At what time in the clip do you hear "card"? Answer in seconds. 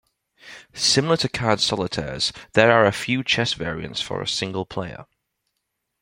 1.29-1.59